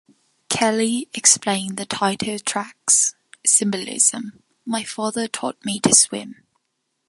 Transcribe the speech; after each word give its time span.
Kelly 0.49 1.09
explained 1.13 1.77
the 1.77 1.85
title 1.85 2.39
track's 2.39 3.13
symbolism: 3.45 4.41
My 4.65 4.83
father 4.83 5.27
taught 5.27 5.63
me 5.63 5.79
to 5.81 5.93
swim. 5.93 6.41